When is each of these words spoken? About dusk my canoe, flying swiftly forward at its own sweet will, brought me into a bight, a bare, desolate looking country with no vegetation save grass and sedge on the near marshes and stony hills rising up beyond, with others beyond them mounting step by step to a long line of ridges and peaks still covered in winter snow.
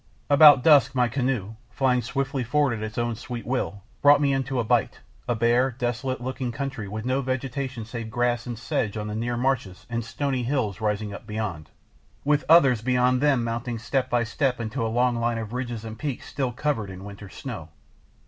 About 0.31 0.63
dusk 0.63 0.95
my 0.95 1.07
canoe, 1.07 1.53
flying 1.69 2.01
swiftly 2.01 2.43
forward 2.43 2.73
at 2.75 2.83
its 2.83 2.97
own 2.97 3.13
sweet 3.15 3.45
will, 3.45 3.83
brought 4.01 4.19
me 4.19 4.33
into 4.33 4.59
a 4.59 4.63
bight, 4.63 4.99
a 5.27 5.35
bare, 5.35 5.69
desolate 5.69 6.19
looking 6.21 6.51
country 6.51 6.87
with 6.87 7.05
no 7.05 7.21
vegetation 7.21 7.85
save 7.85 8.09
grass 8.09 8.47
and 8.47 8.57
sedge 8.57 8.97
on 8.97 9.05
the 9.07 9.13
near 9.15 9.37
marshes 9.37 9.85
and 9.91 10.03
stony 10.03 10.41
hills 10.41 10.81
rising 10.81 11.13
up 11.13 11.27
beyond, 11.27 11.69
with 12.25 12.43
others 12.49 12.81
beyond 12.81 13.21
them 13.21 13.43
mounting 13.43 13.77
step 13.77 14.09
by 14.09 14.23
step 14.23 14.57
to 14.71 14.83
a 14.83 14.87
long 14.87 15.17
line 15.17 15.37
of 15.37 15.53
ridges 15.53 15.85
and 15.85 15.99
peaks 15.99 16.25
still 16.25 16.51
covered 16.51 16.89
in 16.89 17.03
winter 17.03 17.29
snow. 17.29 17.69